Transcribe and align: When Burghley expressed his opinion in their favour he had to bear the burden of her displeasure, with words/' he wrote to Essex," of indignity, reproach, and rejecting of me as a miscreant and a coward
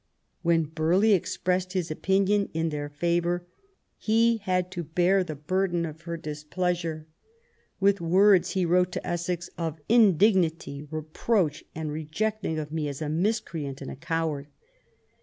When 0.41 0.63
Burghley 0.63 1.13
expressed 1.13 1.73
his 1.73 1.91
opinion 1.91 2.49
in 2.55 2.69
their 2.69 2.89
favour 2.89 3.45
he 3.99 4.37
had 4.37 4.71
to 4.71 4.83
bear 4.83 5.23
the 5.23 5.35
burden 5.35 5.85
of 5.85 6.01
her 6.09 6.17
displeasure, 6.17 7.05
with 7.79 7.99
words/' 7.99 8.53
he 8.53 8.65
wrote 8.65 8.91
to 8.93 9.07
Essex," 9.07 9.47
of 9.59 9.79
indignity, 9.87 10.87
reproach, 10.89 11.63
and 11.75 11.91
rejecting 11.91 12.57
of 12.57 12.71
me 12.71 12.87
as 12.87 12.99
a 12.99 13.09
miscreant 13.09 13.79
and 13.79 13.91
a 13.91 13.95
coward 13.95 14.47